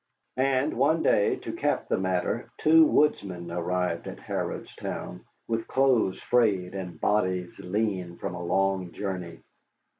[0.37, 6.73] And one day, to cap the matter, two woodsmen arrived at Harrodstown with clothes frayed
[6.73, 9.41] and bodies lean from a long journey.